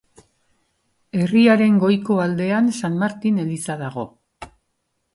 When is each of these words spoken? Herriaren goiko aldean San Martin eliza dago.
Herriaren 1.25 1.77
goiko 1.85 2.19
aldean 2.25 2.75
San 2.81 2.99
Martin 3.05 3.41
eliza 3.47 3.81
dago. 3.87 4.11